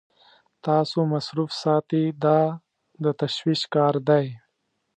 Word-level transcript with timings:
تاسو 0.65 0.99
مصروف 1.13 1.51
ساتي 1.63 2.03
دا 2.23 2.39
د 3.03 3.05
تشویش 3.21 3.61
کار 3.75 3.93
دی. 4.07 4.25